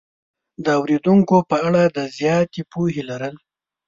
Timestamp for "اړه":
1.67-1.83